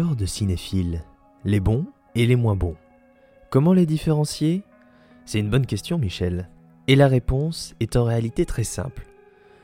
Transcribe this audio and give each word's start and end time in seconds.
de 0.00 0.24
cinéphiles, 0.24 1.02
les 1.44 1.60
bons 1.60 1.84
et 2.14 2.24
les 2.24 2.36
moins 2.36 2.56
bons. 2.56 2.76
Comment 3.50 3.74
les 3.74 3.84
différencier? 3.84 4.62
C'est 5.26 5.38
une 5.38 5.50
bonne 5.50 5.66
question, 5.66 5.98
Michel. 5.98 6.48
Et 6.88 6.96
la 6.96 7.08
réponse 7.08 7.74
est 7.78 7.96
en 7.96 8.04
réalité 8.04 8.46
très 8.46 8.64
simple. 8.64 9.06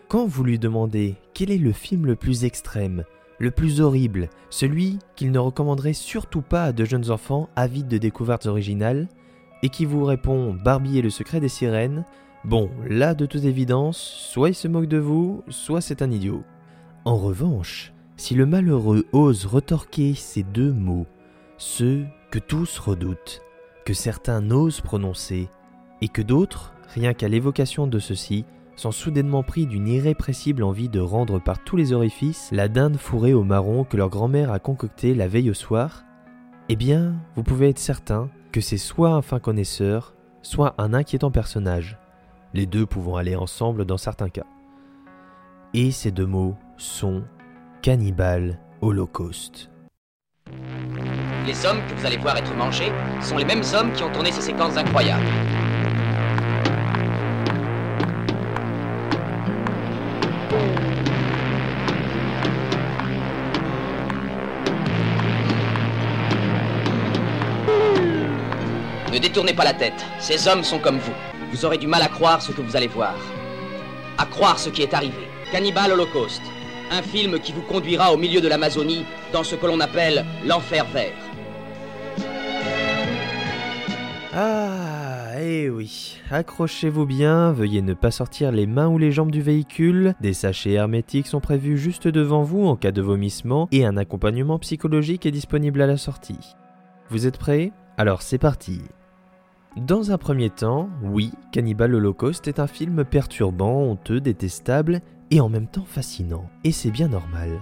Quand 0.08 0.26
vous 0.26 0.44
lui 0.44 0.58
demandez 0.58 1.14
quel 1.32 1.50
est 1.50 1.56
le 1.56 1.72
film 1.72 2.04
le 2.04 2.14
plus 2.14 2.44
extrême, 2.44 3.04
le 3.38 3.50
plus 3.50 3.80
horrible, 3.80 4.28
celui 4.50 4.98
qu'il 5.16 5.32
ne 5.32 5.38
recommanderait 5.38 5.94
surtout 5.94 6.42
pas 6.42 6.64
à 6.64 6.72
de 6.72 6.84
jeunes 6.84 7.10
enfants 7.10 7.48
avides 7.56 7.88
de 7.88 7.96
découvertes 7.96 8.46
originales, 8.46 9.08
et 9.62 9.70
qui 9.70 9.86
vous 9.86 10.04
répond 10.04 10.52
Barbie 10.52 10.98
et 10.98 11.02
le 11.02 11.10
secret 11.10 11.40
des 11.40 11.48
sirènes, 11.48 12.04
bon, 12.44 12.70
là 12.86 13.14
de 13.14 13.24
toute 13.24 13.44
évidence, 13.44 13.96
soit 13.96 14.50
il 14.50 14.54
se 14.54 14.68
moque 14.68 14.88
de 14.88 14.98
vous, 14.98 15.42
soit 15.48 15.80
c'est 15.80 16.02
un 16.02 16.10
idiot. 16.10 16.42
En 17.06 17.16
revanche, 17.16 17.94
si 18.18 18.34
le 18.34 18.46
malheureux 18.46 19.06
ose 19.12 19.46
retorquer 19.46 20.12
ces 20.14 20.42
deux 20.42 20.72
mots, 20.72 21.06
ceux 21.56 22.04
que 22.30 22.40
tous 22.40 22.78
redoutent, 22.78 23.42
que 23.86 23.94
certains 23.94 24.40
n'osent 24.40 24.80
prononcer, 24.80 25.48
et 26.02 26.08
que 26.08 26.20
d'autres, 26.20 26.74
rien 26.88 27.14
qu'à 27.14 27.28
l'évocation 27.28 27.86
de 27.86 27.98
ceux-ci, 28.00 28.44
sont 28.74 28.90
soudainement 28.90 29.44
pris 29.44 29.66
d'une 29.66 29.88
irrépressible 29.88 30.64
envie 30.64 30.88
de 30.88 31.00
rendre 31.00 31.40
par 31.40 31.62
tous 31.62 31.76
les 31.76 31.92
orifices 31.92 32.48
la 32.52 32.68
dinde 32.68 32.96
fourrée 32.96 33.34
au 33.34 33.44
marron 33.44 33.84
que 33.84 33.96
leur 33.96 34.08
grand-mère 34.08 34.52
a 34.52 34.58
concoctée 34.58 35.14
la 35.14 35.28
veille 35.28 35.50
au 35.50 35.54
soir, 35.54 36.04
eh 36.68 36.76
bien, 36.76 37.14
vous 37.36 37.44
pouvez 37.44 37.68
être 37.68 37.78
certain 37.78 38.30
que 38.52 38.60
c'est 38.60 38.78
soit 38.78 39.12
un 39.12 39.22
fin 39.22 39.38
connaisseur, 39.38 40.14
soit 40.42 40.74
un 40.78 40.92
inquiétant 40.92 41.30
personnage, 41.30 41.98
les 42.52 42.66
deux 42.66 42.84
pouvant 42.84 43.16
aller 43.16 43.36
ensemble 43.36 43.84
dans 43.84 43.96
certains 43.96 44.28
cas. 44.28 44.46
Et 45.72 45.92
ces 45.92 46.10
deux 46.10 46.26
mots 46.26 46.56
sont 46.76 47.22
cannibale 47.82 48.58
holocauste. 48.80 49.70
Les 51.46 51.64
hommes 51.64 51.80
que 51.88 51.94
vous 51.94 52.06
allez 52.06 52.16
voir 52.16 52.36
être 52.36 52.54
mangés 52.54 52.92
sont 53.22 53.36
les 53.36 53.44
mêmes 53.44 53.62
hommes 53.74 53.92
qui 53.92 54.02
ont 54.02 54.12
tourné 54.12 54.32
ces 54.32 54.40
séquences 54.40 54.76
incroyables. 54.76 55.24
Ne 69.12 69.18
détournez 69.18 69.54
pas 69.54 69.64
la 69.64 69.74
tête, 69.74 70.04
ces 70.18 70.48
hommes 70.48 70.64
sont 70.64 70.78
comme 70.78 70.98
vous. 70.98 71.12
Vous 71.52 71.64
aurez 71.64 71.78
du 71.78 71.86
mal 71.86 72.02
à 72.02 72.08
croire 72.08 72.42
ce 72.42 72.52
que 72.52 72.60
vous 72.60 72.76
allez 72.76 72.88
voir. 72.88 73.14
À 74.18 74.26
croire 74.26 74.58
ce 74.58 74.68
qui 74.68 74.82
est 74.82 74.94
arrivé. 74.94 75.28
Cannibal 75.50 75.92
Holocauste, 75.92 76.42
un 76.90 77.02
film 77.02 77.38
qui 77.38 77.52
vous 77.52 77.62
conduira 77.62 78.12
au 78.12 78.16
milieu 78.16 78.40
de 78.40 78.48
l'Amazonie 78.48 79.04
dans 79.32 79.44
ce 79.44 79.54
que 79.56 79.66
l'on 79.66 79.80
appelle 79.80 80.24
l'enfer 80.46 80.84
vert. 80.92 81.12
Ah, 84.34 85.40
eh 85.40 85.70
oui. 85.70 86.16
Accrochez-vous 86.30 87.06
bien, 87.06 87.52
veuillez 87.52 87.82
ne 87.82 87.94
pas 87.94 88.10
sortir 88.10 88.52
les 88.52 88.66
mains 88.66 88.88
ou 88.88 88.98
les 88.98 89.10
jambes 89.10 89.30
du 89.30 89.42
véhicule. 89.42 90.14
Des 90.20 90.34
sachets 90.34 90.72
hermétiques 90.72 91.26
sont 91.26 91.40
prévus 91.40 91.78
juste 91.78 92.06
devant 92.06 92.42
vous 92.42 92.66
en 92.66 92.76
cas 92.76 92.92
de 92.92 93.02
vomissement 93.02 93.68
et 93.72 93.84
un 93.84 93.96
accompagnement 93.96 94.58
psychologique 94.58 95.26
est 95.26 95.30
disponible 95.30 95.80
à 95.80 95.86
la 95.86 95.96
sortie. 95.96 96.54
Vous 97.10 97.26
êtes 97.26 97.38
prêts? 97.38 97.72
Alors 97.96 98.22
c'est 98.22 98.38
parti. 98.38 98.82
Dans 99.76 100.10
un 100.12 100.18
premier 100.18 100.50
temps, 100.50 100.88
oui, 101.02 101.32
Cannibal 101.52 101.94
Holocaust 101.94 102.46
est 102.48 102.58
un 102.58 102.66
film 102.66 103.04
perturbant, 103.04 103.82
honteux, 103.82 104.20
détestable 104.20 105.00
et 105.30 105.40
en 105.40 105.48
même 105.48 105.66
temps 105.66 105.84
fascinant. 105.84 106.48
Et 106.64 106.72
c'est 106.72 106.90
bien 106.90 107.08
normal. 107.08 107.60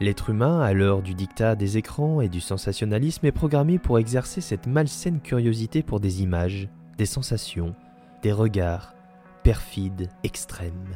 L'être 0.00 0.30
humain, 0.30 0.60
à 0.60 0.72
l'heure 0.72 1.02
du 1.02 1.14
dictat 1.14 1.56
des 1.56 1.76
écrans 1.76 2.20
et 2.20 2.28
du 2.28 2.40
sensationnalisme, 2.40 3.26
est 3.26 3.32
programmé 3.32 3.78
pour 3.78 3.98
exercer 3.98 4.40
cette 4.40 4.68
malsaine 4.68 5.20
curiosité 5.20 5.82
pour 5.82 5.98
des 5.98 6.22
images, 6.22 6.68
des 6.98 7.06
sensations, 7.06 7.74
des 8.22 8.32
regards, 8.32 8.94
perfides, 9.42 10.08
extrêmes. 10.22 10.94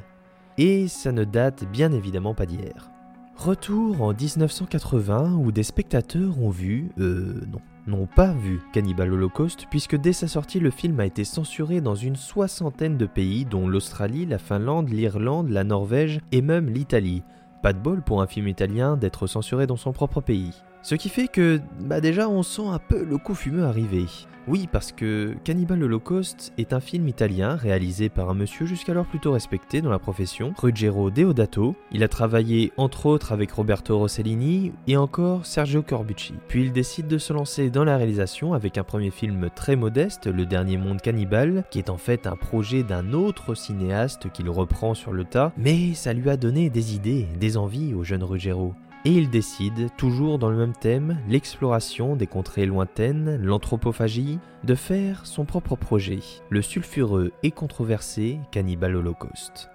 Et 0.57 0.87
ça 0.87 1.11
ne 1.11 1.25
date 1.25 1.65
bien 1.65 1.91
évidemment 1.91 2.35
pas 2.35 2.47
d'hier. 2.47 2.92
Retour 3.37 4.03
en 4.03 4.13
1980 4.13 5.37
où 5.37 5.51
des 5.53 5.63
spectateurs 5.63 6.41
ont 6.41 6.51
vu, 6.51 6.91
euh 6.99 7.41
non, 7.51 7.61
n'ont 7.87 8.07
pas 8.07 8.33
vu 8.33 8.61
Cannibal 8.73 9.13
Holocaust 9.13 9.67
puisque 9.71 9.97
dès 9.97 10.13
sa 10.13 10.29
sortie 10.29 10.61
le 10.61 10.71
film 10.71 11.01
a 11.01 11.07
été 11.07 11.25
censuré 11.25 11.81
dans 11.81 11.97
une 11.97 12.15
soixantaine 12.15 12.97
de 12.97 13.07
pays 13.07 13.45
dont 13.45 13.67
l'Australie, 13.67 14.27
la 14.27 14.39
Finlande, 14.39 14.91
l'Irlande, 14.91 15.49
la 15.49 15.65
Norvège 15.65 16.21
et 16.31 16.43
même 16.43 16.69
l'Italie. 16.69 17.23
Pas 17.63 17.73
de 17.73 17.79
bol 17.79 18.03
pour 18.03 18.23
un 18.23 18.27
film 18.27 18.49
italien 18.49 18.97
d'être 18.97 19.27
censuré 19.27 19.67
dans 19.67 19.77
son 19.77 19.93
propre 19.93 20.21
pays. 20.21 20.53
Ce 20.83 20.97
qui 20.97 21.09
fait 21.09 21.29
que, 21.29 21.61
bah 21.81 22.01
déjà, 22.01 22.29
on 22.29 22.43
sent 22.43 22.67
un 22.67 22.81
peu 22.81 23.05
le 23.05 23.17
coup 23.17 23.35
fumeux 23.35 23.65
arriver. 23.65 24.07
Oui, 24.49 24.69
parce 24.71 24.91
que 24.91 25.37
Cannibal 25.45 25.85
Holocaust 25.85 26.53
est 26.59 26.73
un 26.73 26.81
film 26.81 27.07
italien 27.07 27.55
réalisé 27.55 28.09
par 28.09 28.29
un 28.29 28.35
monsieur 28.35 28.67
jusqu'alors 28.67 29.07
plutôt 29.07 29.31
respecté 29.31 29.81
dans 29.81 29.91
la 29.91 30.01
profession, 30.01 30.53
Ruggero 30.59 31.11
Deodato. 31.11 31.77
Il 31.93 32.03
a 32.03 32.09
travaillé 32.09 32.73
entre 32.77 33.07
autres 33.07 33.31
avec 33.31 33.53
Roberto 33.53 33.97
Rossellini 33.97 34.73
et 34.89 34.97
encore 34.97 35.47
Sergio 35.47 35.83
Corbucci. 35.83 36.35
Puis 36.49 36.63
il 36.65 36.73
décide 36.73 37.07
de 37.07 37.19
se 37.19 37.33
lancer 37.33 37.71
dans 37.71 37.85
la 37.85 37.97
réalisation 37.97 38.53
avec 38.53 38.79
un 38.79 38.83
premier 38.83 39.13
film 39.13 39.49
très 39.55 39.77
modeste, 39.77 40.27
Le 40.27 40.45
Dernier 40.45 40.79
Monde 40.79 41.01
Cannibal, 41.01 41.63
qui 41.71 41.79
est 41.79 41.91
en 41.91 41.97
fait 41.97 42.27
un 42.27 42.35
projet 42.35 42.83
d'un 42.83 43.13
autre 43.13 43.55
cinéaste 43.55 44.33
qu'il 44.33 44.51
reprend 44.51 44.95
sur 44.95 45.13
le 45.13 45.25
tas, 45.25 45.53
mais 45.57 45.95
ça 45.95 46.13
lui 46.13 46.29
a 46.29 46.37
donné 46.37 46.69
des 46.69 46.97
idées, 46.97 47.29
des 47.39 47.57
envies 47.57 47.95
au 47.95 48.03
jeune 48.03 48.25
Ruggero. 48.25 48.75
Et 49.05 49.11
il 49.11 49.31
décide, 49.31 49.89
toujours 49.97 50.39
dans 50.39 50.49
le 50.49 50.57
même 50.57 50.75
thème, 50.75 51.19
l'exploration 51.27 52.15
des 52.15 52.29
contrées 52.29 52.67
lointaines, 52.67 53.37
l'anthropophagie, 53.43 54.39
de 54.63 54.77
faire 54.77 55.27
son 55.27 55.45
propre 55.45 55.75
projet, 55.75 56.21
le 56.51 56.63
sulfureux 56.63 57.33
et 57.43 57.51
controversé 57.51 58.39
Cannibal 58.53 58.95
Holocaust. 58.95 59.69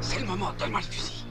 C'est 0.00 0.20
le 0.20 0.26
moment, 0.26 0.52
donne-moi 0.58 0.80
le 0.80 0.86
fusil. 0.86 1.26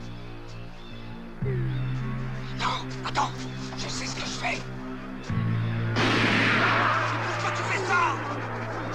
Non, 2.60 2.86
attends, 3.04 3.32
je 3.76 3.88
sais 3.88 4.06
ce 4.06 4.14
que 4.14 4.20
je 4.20 4.26
fais. 4.26 4.58
Pourquoi 7.26 7.50
tu 7.50 7.62
fais 7.64 7.84
ça? 7.86 8.14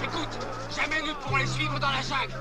Écoute, 0.06 0.48
jamais 0.74 1.02
nous 1.02 1.10
ne 1.10 1.22
pourrons 1.22 1.36
les 1.36 1.48
suivre 1.48 1.78
dans 1.82 1.92
la 1.92 2.02
jungle. 2.02 2.34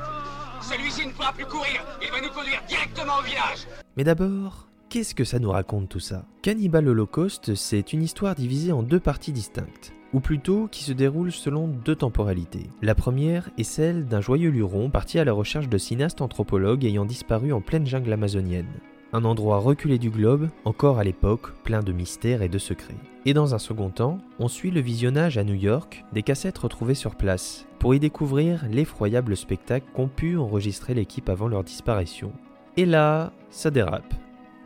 Celui-ci 0.62 1.08
ne 1.08 1.12
pourra 1.12 1.32
plus 1.32 1.46
courir, 1.46 1.84
il 2.00 2.12
va 2.12 2.20
nous 2.20 2.32
conduire 2.32 2.62
directement 2.68 3.18
au 3.18 3.24
village. 3.24 3.66
Mais 3.96 4.04
d'abord, 4.04 4.68
qu'est-ce 4.90 5.14
que 5.14 5.24
ça 5.24 5.38
nous 5.38 5.52
raconte 5.52 5.88
tout 5.88 6.00
ça? 6.00 6.26
Cannibal 6.42 6.88
Holocaust, 6.88 7.54
c'est 7.54 7.92
une 7.92 8.02
histoire 8.02 8.34
divisée 8.34 8.72
en 8.72 8.82
deux 8.82 9.00
parties 9.00 9.32
distinctes 9.32 9.94
ou 10.12 10.18
plutôt 10.18 10.66
qui 10.66 10.82
se 10.82 10.92
déroule 10.92 11.30
selon 11.30 11.68
deux 11.68 11.94
temporalités. 11.94 12.68
La 12.82 12.96
première 12.96 13.48
est 13.56 13.62
celle 13.62 14.06
d'un 14.06 14.20
joyeux 14.20 14.50
luron 14.50 14.90
parti 14.90 15.20
à 15.20 15.24
la 15.24 15.32
recherche 15.32 15.68
de 15.68 15.78
cinéastes 15.78 16.20
anthropologues 16.20 16.84
ayant 16.84 17.04
disparu 17.04 17.52
en 17.52 17.60
pleine 17.60 17.86
jungle 17.86 18.12
amazonienne. 18.12 18.66
Un 19.12 19.24
endroit 19.24 19.58
reculé 19.58 19.98
du 19.98 20.10
globe, 20.10 20.48
encore 20.64 20.98
à 20.98 21.04
l'époque 21.04 21.52
plein 21.62 21.84
de 21.84 21.92
mystères 21.92 22.42
et 22.42 22.48
de 22.48 22.58
secrets. 22.58 22.96
Et 23.24 23.34
dans 23.34 23.54
un 23.54 23.60
second 23.60 23.90
temps, 23.90 24.18
on 24.40 24.48
suit 24.48 24.72
le 24.72 24.80
visionnage 24.80 25.38
à 25.38 25.44
New 25.44 25.54
York 25.54 26.04
des 26.12 26.24
cassettes 26.24 26.58
retrouvées 26.58 26.94
sur 26.94 27.14
place, 27.14 27.66
pour 27.78 27.94
y 27.94 28.00
découvrir 28.00 28.64
l'effroyable 28.68 29.36
spectacle 29.36 29.86
qu'ont 29.94 30.08
pu 30.08 30.36
enregistrer 30.36 30.94
l'équipe 30.94 31.28
avant 31.28 31.46
leur 31.46 31.62
disparition. 31.62 32.32
Et 32.76 32.86
là, 32.86 33.32
ça 33.50 33.70
dérape. 33.70 34.12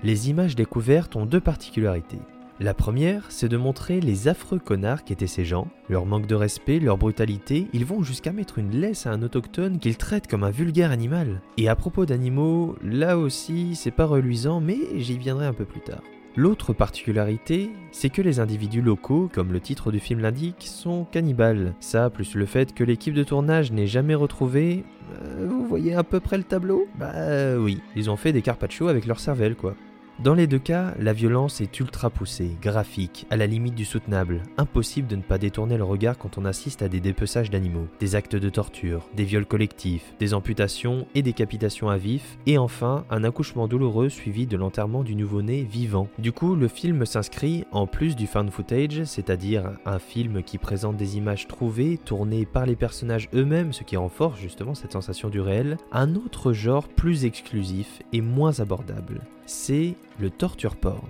Les 0.02 0.29
images 0.29 0.56
découvertes 0.56 1.17
ont 1.17 1.26
deux 1.26 1.41
particularités. 1.41 2.20
La 2.61 2.73
première, 2.73 3.25
c'est 3.31 3.49
de 3.49 3.56
montrer 3.56 4.00
les 4.00 4.29
affreux 4.29 4.61
connards 4.61 5.02
qu'étaient 5.02 5.26
ces 5.26 5.44
gens, 5.44 5.67
leur 5.88 6.06
manque 6.06 6.29
de 6.29 6.37
respect, 6.37 6.79
leur 6.79 6.99
brutalité, 6.99 7.67
ils 7.73 7.85
vont 7.85 8.05
jusqu'à 8.05 8.32
mettre 8.32 8.58
une 8.58 8.70
laisse 8.70 9.06
à 9.06 9.11
un 9.11 9.23
autochtone 9.23 9.81
qu'ils 9.81 9.96
traitent 9.96 10.29
comme 10.29 10.44
un 10.44 10.50
vulgaire 10.50 10.93
animal. 10.93 11.41
Et 11.56 11.69
à 11.69 11.75
propos 11.75 12.06
d'animaux, 12.06 12.76
là 12.82 13.19
aussi, 13.19 13.75
c'est 13.75 13.91
pas 13.91 14.06
reluisant, 14.06 14.61
mais 14.61 14.79
j'y 14.96 15.19
viendrai 15.19 15.46
un 15.46 15.52
peu 15.52 15.64
plus 15.64 15.81
tard. 15.81 16.02
L'autre 16.37 16.73
particularité, 16.73 17.70
c'est 17.93 18.11
que 18.11 18.23
les 18.23 18.41
individus 18.41 18.82
locaux, 18.82 19.31
comme 19.32 19.52
le 19.52 19.61
titre 19.61 19.93
du 19.93 20.00
film 20.00 20.20
l'indique, 20.20 20.64
sont 20.67 21.06
cannibales. 21.11 21.75
Ça, 21.79 22.11
plus 22.11 22.35
le 22.35 22.44
fait 22.44 22.75
que 22.75 22.82
l'équipe 22.82 23.14
de 23.14 23.23
tournage 23.23 23.70
n'est 23.70 23.87
jamais 23.87 24.17
retrouvée, 24.17 24.85
euh, 25.23 25.49
vous 25.65 25.71
voyez 25.71 25.95
à 25.95 26.05
peu 26.05 26.21
près 26.21 26.37
le 26.37 26.45
tableau? 26.45 26.87
Bah 26.95 27.57
oui, 27.59 27.81
ils 27.97 28.11
ont 28.11 28.17
fait 28.17 28.33
des 28.33 28.43
carpaccio 28.43 28.89
avec 28.89 29.07
leur 29.07 29.19
cervelle 29.19 29.57
quoi. 29.57 29.75
Dans 30.21 30.35
les 30.35 30.47
deux 30.47 30.61
cas, 30.61 30.95
la 31.01 31.13
violence 31.13 31.61
est 31.61 31.81
ultra 31.81 32.09
poussée, 32.09 32.57
graphique, 32.63 33.27
à 33.31 33.37
la 33.37 33.49
limite 33.49 33.75
du 33.75 33.85
soutenable. 33.85 34.43
Impossible 34.57 35.09
de 35.09 35.17
ne 35.17 35.23
pas 35.23 35.39
détourner 35.39 35.77
le 35.77 35.83
regard 35.83 36.17
quand 36.17 36.39
on 36.39 36.45
assiste 36.45 36.83
à 36.83 36.89
des 36.89 37.01
dépeçages 37.01 37.51
d'animaux, 37.51 37.89
des 37.99 38.15
actes 38.15 38.37
de 38.37 38.49
torture, 38.49 39.09
des 39.17 39.25
viols 39.25 39.45
collectifs, 39.45 40.15
des 40.21 40.33
amputations 40.33 41.09
et 41.17 41.23
décapitations 41.23 41.89
à 41.91 41.97
vif, 41.97 42.39
et 42.47 42.59
enfin 42.59 43.05
un 43.11 43.25
accouchement 43.25 43.67
douloureux 43.67 44.09
suivi 44.09 44.47
de 44.47 44.57
l'enterrement 44.57 45.03
du 45.03 45.17
nouveau-né 45.17 45.65
vivant. 45.65 46.09
Du 46.21 46.31
coup, 46.31 46.55
le 46.55 46.69
film 46.69 47.07
s'inscrit, 47.07 47.65
en 47.73 47.89
plus 47.89 48.15
du 48.15 48.29
found 48.29 48.51
footage, 48.51 49.03
c'est-à-dire 49.05 49.73
un 49.85 49.99
film 49.99 50.45
qui 50.45 50.59
présente 50.59 50.97
des 50.97 51.17
images 51.17 51.49
trouvées, 51.49 51.99
tournées 51.99 52.47
par 52.47 52.67
les 52.67 52.77
personnages 52.77 53.29
eux-mêmes, 53.35 53.73
ce 53.73 53.83
qui 53.83 53.97
renforce 53.97 54.39
justement 54.39 54.77
cette 54.77 54.93
sensation 54.93 55.29
du 55.29 55.41
réel, 55.41 55.77
un 55.91 56.15
autre 56.15 56.53
genre 56.53 56.87
plus 56.87 57.25
exclusif 57.25 58.01
et 58.13 58.21
moins 58.21 58.61
abordable 58.61 59.21
c'est 59.46 59.94
le 60.19 60.31
torture 60.31 60.76
porn. 60.76 61.08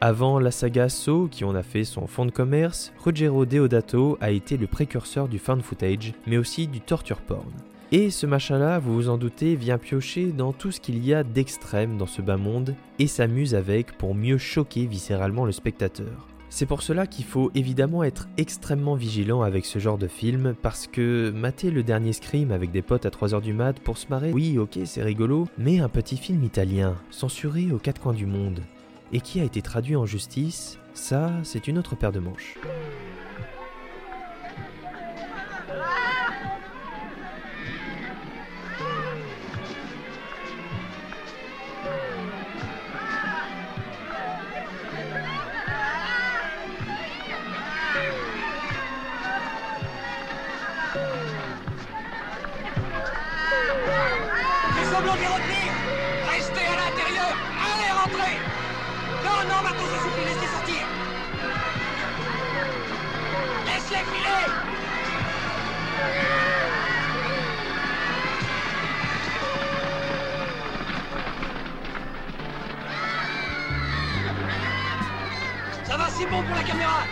Avant 0.00 0.38
la 0.38 0.50
saga 0.50 0.88
Saw, 0.88 1.28
qui 1.30 1.44
en 1.44 1.54
a 1.54 1.62
fait 1.62 1.84
son 1.84 2.06
fond 2.06 2.26
de 2.26 2.30
commerce, 2.30 2.92
Ruggero 3.02 3.46
Deodato 3.46 4.18
a 4.20 4.30
été 4.30 4.56
le 4.56 4.66
précurseur 4.66 5.28
du 5.28 5.38
found 5.38 5.62
footage, 5.62 6.12
mais 6.26 6.36
aussi 6.36 6.66
du 6.66 6.80
torture 6.80 7.20
porn. 7.20 7.52
Et 7.92 8.10
ce 8.10 8.26
machin-là, 8.26 8.78
vous 8.80 8.94
vous 8.94 9.08
en 9.08 9.16
doutez, 9.16 9.54
vient 9.56 9.78
piocher 9.78 10.32
dans 10.32 10.52
tout 10.52 10.72
ce 10.72 10.80
qu'il 10.80 11.04
y 11.04 11.14
a 11.14 11.22
d'extrême 11.22 11.96
dans 11.96 12.06
ce 12.06 12.22
bas 12.22 12.36
monde 12.36 12.74
et 12.98 13.06
s'amuse 13.06 13.54
avec 13.54 13.96
pour 13.96 14.14
mieux 14.14 14.38
choquer 14.38 14.86
viscéralement 14.86 15.44
le 15.44 15.52
spectateur. 15.52 16.33
C'est 16.56 16.66
pour 16.66 16.82
cela 16.82 17.08
qu'il 17.08 17.24
faut 17.24 17.50
évidemment 17.56 18.04
être 18.04 18.28
extrêmement 18.36 18.94
vigilant 18.94 19.42
avec 19.42 19.64
ce 19.64 19.80
genre 19.80 19.98
de 19.98 20.06
film, 20.06 20.54
parce 20.62 20.86
que 20.86 21.32
mater 21.34 21.72
le 21.72 21.82
dernier 21.82 22.12
Scream 22.12 22.52
avec 22.52 22.70
des 22.70 22.80
potes 22.80 23.06
à 23.06 23.08
3h 23.08 23.40
du 23.40 23.52
mat 23.52 23.80
pour 23.80 23.98
se 23.98 24.06
marrer, 24.06 24.30
oui 24.30 24.56
ok 24.56 24.78
c'est 24.84 25.02
rigolo, 25.02 25.48
mais 25.58 25.80
un 25.80 25.88
petit 25.88 26.16
film 26.16 26.44
italien, 26.44 26.94
censuré 27.10 27.72
aux 27.72 27.78
quatre 27.78 28.00
coins 28.00 28.12
du 28.12 28.26
monde, 28.26 28.60
et 29.12 29.20
qui 29.20 29.40
a 29.40 29.42
été 29.42 29.62
traduit 29.62 29.96
en 29.96 30.06
justice, 30.06 30.78
ça 30.94 31.32
c'est 31.42 31.66
une 31.66 31.76
autre 31.76 31.96
paire 31.96 32.12
de 32.12 32.20
manches. 32.20 32.54
Non, 59.54 59.70
suffit, 59.70 60.24
laissez 60.24 60.46
sortir. 60.52 60.86
Laisse-les 63.66 64.04
filer. 64.12 64.44
Ça 75.84 75.96
va, 75.96 76.08
c'est 76.08 76.26
bon 76.26 76.42
pour 76.42 76.54
la 76.56 76.62
caméra. 76.62 77.04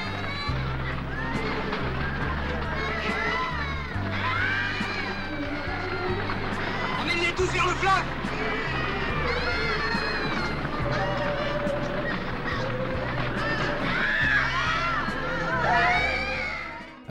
Emmène-les 7.01 7.35
tous 7.35 7.53
vers 7.53 7.67
le 7.67 7.75
flanc 7.75 8.22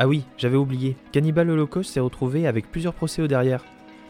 Ah 0.03 0.07
oui, 0.07 0.23
j'avais 0.35 0.57
oublié, 0.57 0.95
Cannibal 1.11 1.51
Holocaust 1.51 1.93
s'est 1.93 1.99
retrouvé 1.99 2.47
avec 2.47 2.71
plusieurs 2.71 2.95
procès 2.95 3.21
au 3.21 3.27
derrière. 3.27 3.63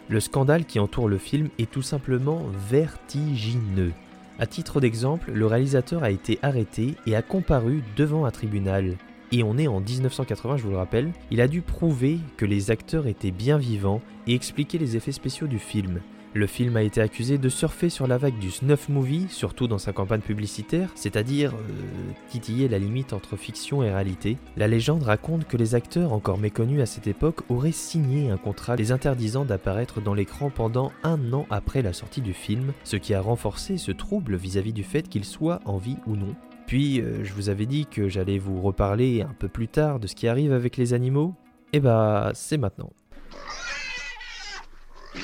Le 0.08 0.22
scandale 0.22 0.64
qui 0.64 0.80
entoure 0.80 1.10
le 1.10 1.18
film 1.18 1.50
est 1.60 1.70
tout 1.70 1.82
simplement 1.82 2.44
vertigineux. 2.70 3.92
À 4.40 4.46
titre 4.46 4.80
d'exemple, 4.80 5.34
le 5.34 5.46
réalisateur 5.46 6.04
a 6.04 6.10
été 6.10 6.40
arrêté 6.44 6.96
et 7.06 7.14
a 7.14 7.22
comparu 7.22 7.84
devant 7.98 8.24
un 8.24 8.32
tribunal. 8.32 8.96
Et 9.34 9.44
on 9.44 9.58
est 9.58 9.68
en 9.68 9.82
1980, 9.82 10.56
je 10.56 10.64
vous 10.64 10.72
le 10.72 10.78
rappelle, 10.78 11.12
il 11.30 11.42
a 11.42 11.50
dû 11.50 11.62
prouver 11.62 12.20
que 12.38 12.46
les 12.46 12.72
acteurs 12.72 13.08
étaient 13.08 13.32
bien 13.32 13.58
vivants 13.58 14.00
et 14.28 14.34
expliquer 14.34 14.78
les 14.78 14.96
effets 14.96 15.12
spéciaux 15.12 15.48
du 15.48 15.60
film. 15.60 16.00
Le 16.34 16.48
film 16.48 16.78
a 16.78 16.82
été 16.82 17.02
accusé 17.02 17.38
de 17.38 17.50
surfer 17.50 17.90
sur 17.90 18.08
la 18.08 18.18
vague 18.18 18.40
du 18.40 18.52
snuff 18.52 18.88
movie, 18.88 19.26
surtout 19.28 19.68
dans 19.68 19.78
sa 19.78 19.92
campagne 19.92 20.22
publicitaire, 20.22 20.90
c'est-à-dire 20.96 21.54
euh, 21.54 22.12
titiller 22.30 22.70
la 22.70 22.80
limite 22.80 23.12
entre 23.12 23.36
fiction 23.36 23.84
et 23.84 23.92
réalité. 23.92 24.38
La 24.56 24.70
légende 24.70 25.04
raconte 25.04 25.46
que 25.46 25.58
les 25.58 25.76
acteurs 25.76 26.14
encore 26.14 26.38
méconnus 26.38 26.82
à 26.82 26.86
cette 26.86 27.08
époque 27.08 27.42
auraient 27.50 27.74
signé 27.74 28.30
un 28.30 28.38
contrat 28.38 28.78
les 28.78 28.94
interdisant 28.94 29.44
d'apparaître 29.44 30.00
dans 30.00 30.14
l'écran 30.14 30.50
pendant 30.50 30.94
un 31.04 31.34
an 31.34 31.46
après 31.50 31.82
la 31.82 31.92
sortie 31.92 32.22
du 32.22 32.34
film, 32.34 32.72
ce 32.86 32.96
qui 32.96 33.14
a 33.14 33.20
renforcé 33.20 33.78
ce 33.78 33.92
trouble 33.92 34.38
vis-à-vis 34.38 34.74
du 34.74 34.84
fait 34.84 35.10
qu'ils 35.10 35.26
soient 35.26 35.60
en 35.66 35.78
vie 35.78 35.98
ou 36.08 36.16
non. 36.16 36.34
Puis, 36.66 37.02
euh, 37.02 37.26
je 37.26 37.34
vous 37.34 37.50
avais 37.50 37.66
dit 37.66 37.88
que 37.88 38.08
j'allais 38.08 38.38
vous 38.38 38.62
reparler 38.62 39.22
un 39.22 39.36
peu 39.38 39.50
plus 39.50 39.68
tard 39.68 40.00
de 40.00 40.08
ce 40.08 40.16
qui 40.16 40.30
arrive 40.30 40.54
avec 40.54 40.78
les 40.78 40.94
animaux. 40.94 41.36
Et 41.74 41.82
bah, 41.82 42.32
c'est 42.34 42.58
maintenant. 42.58 42.92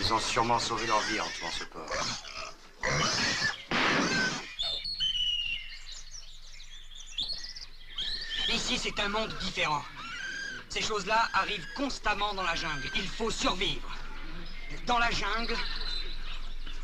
Ils 0.07 0.13
ont 0.13 0.19
sûrement 0.19 0.57
sauvé 0.57 0.87
leur 0.87 1.01
vie 1.01 1.19
en 1.19 1.27
tuant 1.37 1.51
ce 1.51 1.65
porc. 1.65 1.91
Ici, 8.47 8.77
c'est 8.77 8.97
un 9.01 9.09
monde 9.09 9.33
différent. 9.41 9.83
Ces 10.69 10.81
choses-là 10.81 11.27
arrivent 11.33 11.67
constamment 11.75 12.33
dans 12.35 12.43
la 12.43 12.55
jungle. 12.55 12.89
Il 12.95 13.05
faut 13.05 13.29
survivre. 13.29 13.89
Dans 14.85 14.97
la 14.97 15.11
jungle, 15.11 15.57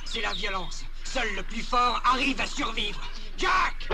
c'est 0.03 0.19
la 0.19 0.33
violence. 0.33 0.83
Seul 1.05 1.33
le 1.33 1.43
plus 1.43 1.63
fort 1.63 2.01
arrive 2.03 2.41
à 2.41 2.45
survivre. 2.45 2.99
Jack 3.37 3.87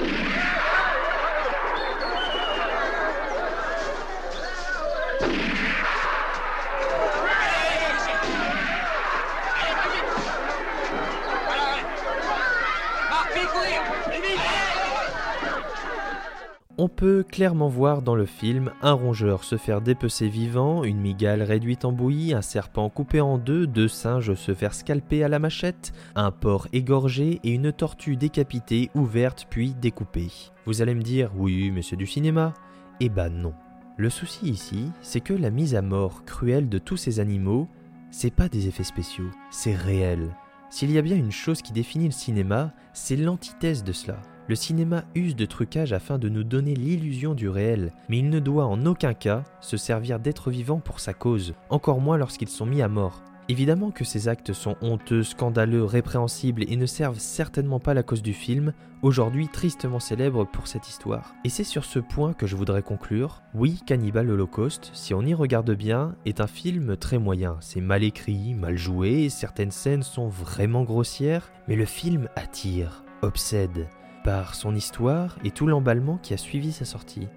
On 16.81 16.87
peut 16.87 17.25
clairement 17.29 17.67
voir 17.67 18.01
dans 18.01 18.15
le 18.15 18.25
film 18.25 18.71
un 18.81 18.93
rongeur 18.93 19.43
se 19.43 19.57
faire 19.57 19.81
dépecer 19.81 20.29
vivant, 20.29 20.85
une 20.85 21.01
migale 21.01 21.41
réduite 21.41 21.83
en 21.83 21.91
bouillie, 21.91 22.33
un 22.33 22.41
serpent 22.41 22.87
coupé 22.87 23.19
en 23.19 23.37
deux, 23.37 23.67
deux 23.67 23.89
singes 23.89 24.33
se 24.35 24.53
faire 24.53 24.73
scalper 24.73 25.25
à 25.25 25.27
la 25.27 25.39
machette, 25.39 25.91
un 26.15 26.31
porc 26.31 26.69
égorgé 26.71 27.41
et 27.43 27.49
une 27.49 27.73
tortue 27.73 28.15
décapitée, 28.15 28.91
ouverte 28.95 29.45
puis 29.49 29.73
découpée. 29.73 30.31
Vous 30.65 30.81
allez 30.81 30.95
me 30.95 31.01
dire, 31.01 31.31
oui, 31.35 31.69
mais 31.69 31.81
c'est 31.81 31.97
du 31.97 32.07
cinéma 32.07 32.53
Eh 33.01 33.09
ben 33.09 33.27
non. 33.27 33.53
Le 33.97 34.09
souci 34.09 34.47
ici, 34.47 34.89
c'est 35.01 35.19
que 35.19 35.33
la 35.33 35.49
mise 35.49 35.75
à 35.75 35.81
mort 35.81 36.23
cruelle 36.23 36.69
de 36.69 36.77
tous 36.77 36.95
ces 36.95 37.19
animaux, 37.19 37.67
c'est 38.09 38.33
pas 38.33 38.47
des 38.47 38.69
effets 38.69 38.85
spéciaux, 38.85 39.31
c'est 39.51 39.75
réel. 39.75 40.33
S'il 40.69 40.91
y 40.91 40.97
a 40.97 41.01
bien 41.01 41.17
une 41.17 41.33
chose 41.33 41.61
qui 41.61 41.73
définit 41.73 42.05
le 42.05 42.11
cinéma, 42.11 42.71
c'est 42.93 43.17
l'antithèse 43.17 43.83
de 43.83 43.91
cela. 43.91 44.21
Le 44.49 44.55
cinéma 44.55 45.03
use 45.13 45.35
de 45.35 45.45
trucage 45.45 45.93
afin 45.93 46.17
de 46.17 46.27
nous 46.27 46.43
donner 46.43 46.73
l'illusion 46.73 47.35
du 47.35 47.47
réel, 47.49 47.93
mais 48.09 48.17
il 48.17 48.31
ne 48.31 48.39
doit 48.39 48.65
en 48.65 48.83
aucun 48.87 49.13
cas 49.13 49.43
se 49.61 49.77
servir 49.77 50.19
d'être 50.19 50.49
vivant 50.49 50.79
pour 50.79 50.99
sa 50.99 51.13
cause, 51.13 51.53
encore 51.69 52.01
moins 52.01 52.17
lorsqu'ils 52.17 52.49
sont 52.49 52.65
mis 52.65 52.81
à 52.81 52.87
mort. 52.87 53.21
Évidemment 53.47 53.91
que 53.91 54.03
ces 54.03 54.27
actes 54.27 54.53
sont 54.53 54.75
honteux, 54.81 55.21
scandaleux, 55.21 55.83
répréhensibles 55.83 56.63
et 56.67 56.77
ne 56.77 56.87
servent 56.87 57.19
certainement 57.19 57.79
pas 57.79 57.93
la 57.93 58.01
cause 58.01 58.23
du 58.23 58.33
film, 58.33 58.73
aujourd'hui 59.03 59.49
tristement 59.49 59.99
célèbre 59.99 60.45
pour 60.45 60.65
cette 60.65 60.89
histoire. 60.89 61.35
Et 61.45 61.49
c'est 61.49 61.63
sur 61.63 61.85
ce 61.85 61.99
point 61.99 62.33
que 62.33 62.47
je 62.47 62.55
voudrais 62.55 62.81
conclure. 62.81 63.43
Oui, 63.53 63.79
Cannibal 63.85 64.31
Holocaust, 64.31 64.89
si 64.93 65.13
on 65.13 65.21
y 65.21 65.35
regarde 65.35 65.75
bien, 65.75 66.15
est 66.25 66.41
un 66.41 66.47
film 66.47 66.97
très 66.97 67.19
moyen. 67.19 67.57
C'est 67.59 67.81
mal 67.81 68.03
écrit, 68.03 68.55
mal 68.55 68.77
joué, 68.77 69.29
certaines 69.29 69.69
scènes 69.69 70.01
sont 70.01 70.27
vraiment 70.27 70.85
grossières, 70.85 71.51
mais 71.67 71.75
le 71.75 71.85
film 71.85 72.29
attire, 72.35 73.03
obsède 73.21 73.87
par 74.23 74.55
son 74.55 74.75
histoire 74.75 75.37
et 75.43 75.51
tout 75.51 75.67
l'emballement 75.67 76.17
qui 76.21 76.33
a 76.33 76.37
suivi 76.37 76.71
sa 76.71 76.85
sortie. 76.85 77.27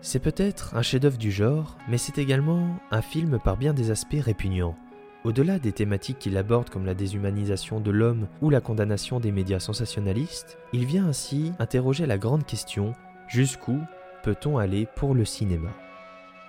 C'est 0.00 0.18
peut-être 0.18 0.74
un 0.76 0.82
chef-d'œuvre 0.82 1.18
du 1.18 1.30
genre, 1.30 1.76
mais 1.88 1.98
c'est 1.98 2.18
également 2.18 2.76
un 2.90 3.02
film 3.02 3.38
par 3.38 3.56
bien 3.56 3.74
des 3.74 3.90
aspects 3.90 4.20
répugnants. 4.20 4.76
Au-delà 5.24 5.58
des 5.58 5.72
thématiques 5.72 6.18
qu'il 6.18 6.38
aborde 6.38 6.70
comme 6.70 6.86
la 6.86 6.94
déshumanisation 6.94 7.80
de 7.80 7.90
l'homme 7.90 8.26
ou 8.40 8.48
la 8.48 8.62
condamnation 8.62 9.20
des 9.20 9.32
médias 9.32 9.60
sensationnalistes, 9.60 10.56
il 10.72 10.86
vient 10.86 11.06
ainsi 11.06 11.52
interroger 11.58 12.06
la 12.06 12.16
grande 12.16 12.46
question 12.46 12.94
jusqu'où 13.28 13.78
peut-on 14.22 14.56
aller 14.56 14.86
pour 14.96 15.14
le 15.14 15.26
cinéma? 15.26 15.68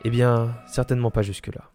Eh 0.05 0.09
bien, 0.09 0.55
certainement 0.67 1.11
pas 1.11 1.21
jusque-là. 1.21 1.70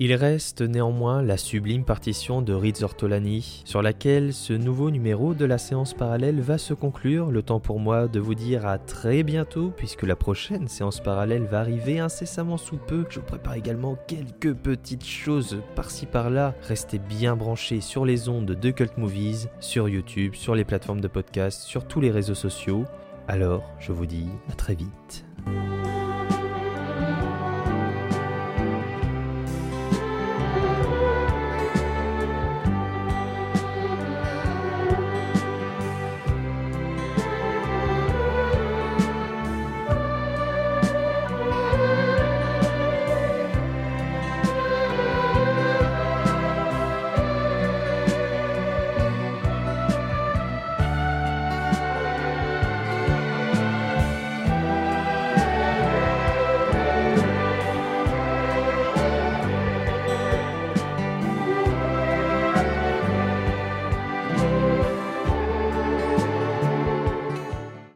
Il 0.00 0.14
reste 0.14 0.60
néanmoins 0.60 1.22
la 1.22 1.36
sublime 1.36 1.82
partition 1.82 2.40
de 2.40 2.52
Riz 2.52 2.84
Ortolani, 2.84 3.62
sur 3.64 3.82
laquelle 3.82 4.32
ce 4.32 4.52
nouveau 4.52 4.92
numéro 4.92 5.34
de 5.34 5.44
la 5.44 5.58
séance 5.58 5.92
parallèle 5.92 6.40
va 6.40 6.56
se 6.56 6.72
conclure. 6.72 7.32
Le 7.32 7.42
temps 7.42 7.58
pour 7.58 7.80
moi 7.80 8.06
de 8.06 8.20
vous 8.20 8.36
dire 8.36 8.64
à 8.64 8.78
très 8.78 9.24
bientôt, 9.24 9.72
puisque 9.76 10.04
la 10.04 10.14
prochaine 10.14 10.68
séance 10.68 11.00
parallèle 11.00 11.46
va 11.46 11.58
arriver 11.58 11.98
incessamment 11.98 12.58
sous 12.58 12.76
peu. 12.76 13.06
Je 13.10 13.18
vous 13.18 13.26
prépare 13.26 13.54
également 13.54 13.98
quelques 14.06 14.54
petites 14.54 15.04
choses 15.04 15.58
par-ci 15.74 16.06
par-là. 16.06 16.54
Restez 16.62 17.00
bien 17.00 17.34
branchés 17.34 17.80
sur 17.80 18.04
les 18.04 18.28
ondes 18.28 18.52
de 18.52 18.70
Cult 18.70 18.98
Movies, 18.98 19.48
sur 19.58 19.88
YouTube, 19.88 20.36
sur 20.36 20.54
les 20.54 20.64
plateformes 20.64 21.00
de 21.00 21.08
podcast, 21.08 21.62
sur 21.62 21.88
tous 21.88 22.00
les 22.00 22.12
réseaux 22.12 22.36
sociaux. 22.36 22.84
Alors, 23.26 23.68
je 23.80 23.90
vous 23.90 24.06
dis 24.06 24.28
à 24.48 24.52
très 24.52 24.76
vite. 24.76 25.24